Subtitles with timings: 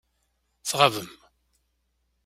[0.69, 1.09] Tɣabem.